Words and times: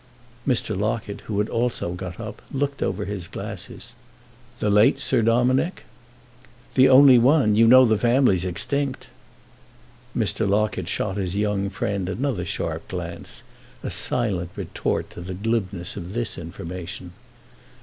Mr. 0.47 0.75
Locket, 0.75 1.21
who 1.27 1.37
had 1.37 1.47
also 1.47 1.91
got 1.91 2.19
up, 2.19 2.41
looked 2.51 2.81
over 2.81 3.05
his 3.05 3.27
glasses. 3.27 3.93
"The 4.59 4.71
late 4.71 4.99
Sir 4.99 5.21
Dominick?" 5.21 5.83
"The 6.73 6.89
only 6.89 7.19
one; 7.19 7.55
you 7.55 7.67
know 7.67 7.85
the 7.85 7.99
family's 7.99 8.43
extinct." 8.43 9.09
Mr. 10.17 10.49
Locket 10.49 10.87
shot 10.87 11.17
his 11.17 11.35
young 11.35 11.69
friend 11.69 12.09
another 12.09 12.45
sharp 12.45 12.87
glance, 12.87 13.43
a 13.83 13.91
silent 13.91 14.49
retort 14.55 15.11
to 15.11 15.21
the 15.21 15.35
glibness 15.35 15.95
of 15.95 16.13
this 16.13 16.35
information. 16.35 17.11